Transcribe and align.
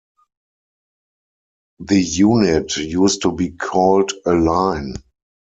The 1.77 2.01
unit 2.01 2.75
used 2.77 3.21
to 3.21 3.33
be 3.33 3.51
called 3.51 4.11
a 4.25 4.33
"line". 4.33 4.95